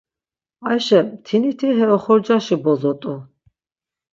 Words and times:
Ayşe 0.69 0.99
mtiniti 1.07 1.67
he 1.77 1.85
oxorcaşi 1.95 2.55
bozo 2.63 2.91
t̆u. 3.01 3.13